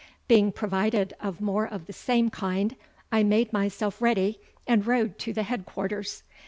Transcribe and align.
Being 0.27 0.51
provided 0.51 1.13
of 1.19 1.41
more 1.41 1.67
of 1.67 1.85
the 1.85 1.93
same 1.93 2.31
kind, 2.31 2.75
I 3.11 3.21
made 3.21 3.53
myselfe 3.53 4.01
reddie, 4.01 4.39
and 4.65 4.87
rode 4.87 5.19
to 5.19 5.31
the 5.31 5.43
head 5.43 5.67
quarters. 5.67 6.23